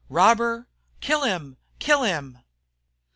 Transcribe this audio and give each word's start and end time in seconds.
Robber!" 0.09 0.67
"Kill 0.99 1.25
him! 1.25 1.57
Kill 1.77 2.01
him!" 2.01 2.39